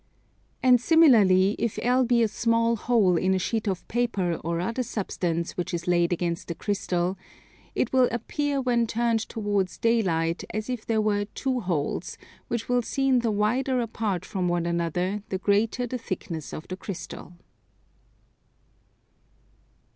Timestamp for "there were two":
10.87-11.59